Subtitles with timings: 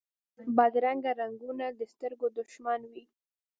[0.57, 3.03] بدرنګه رنګونه د سترګو دشمن وي